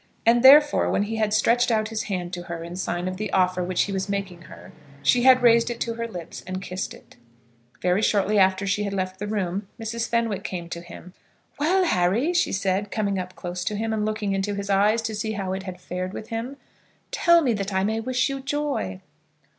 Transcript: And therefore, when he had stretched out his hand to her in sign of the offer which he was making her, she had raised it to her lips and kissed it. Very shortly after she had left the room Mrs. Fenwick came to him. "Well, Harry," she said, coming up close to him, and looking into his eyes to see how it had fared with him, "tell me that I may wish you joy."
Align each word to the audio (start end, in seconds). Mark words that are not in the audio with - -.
And 0.25 0.41
therefore, 0.41 0.89
when 0.89 1.03
he 1.03 1.17
had 1.17 1.31
stretched 1.31 1.69
out 1.69 1.89
his 1.89 2.05
hand 2.09 2.33
to 2.33 2.41
her 2.45 2.63
in 2.63 2.75
sign 2.75 3.07
of 3.07 3.17
the 3.17 3.31
offer 3.31 3.63
which 3.63 3.83
he 3.83 3.91
was 3.91 4.09
making 4.09 4.41
her, 4.41 4.71
she 5.03 5.21
had 5.21 5.43
raised 5.43 5.69
it 5.69 5.79
to 5.81 5.93
her 5.93 6.07
lips 6.07 6.43
and 6.47 6.59
kissed 6.59 6.95
it. 6.95 7.17
Very 7.83 8.01
shortly 8.01 8.39
after 8.39 8.65
she 8.65 8.81
had 8.83 8.93
left 8.93 9.19
the 9.19 9.27
room 9.27 9.67
Mrs. 9.79 10.09
Fenwick 10.09 10.43
came 10.43 10.69
to 10.69 10.81
him. 10.81 11.13
"Well, 11.59 11.83
Harry," 11.83 12.33
she 12.33 12.51
said, 12.51 12.89
coming 12.89 13.19
up 13.19 13.35
close 13.35 13.63
to 13.65 13.75
him, 13.75 13.93
and 13.93 14.03
looking 14.03 14.33
into 14.33 14.55
his 14.55 14.71
eyes 14.71 15.03
to 15.03 15.13
see 15.13 15.33
how 15.33 15.53
it 15.53 15.61
had 15.61 15.79
fared 15.79 16.13
with 16.13 16.29
him, 16.29 16.57
"tell 17.11 17.43
me 17.43 17.53
that 17.53 17.71
I 17.71 17.83
may 17.83 17.99
wish 17.99 18.27
you 18.27 18.39
joy." 18.41 19.01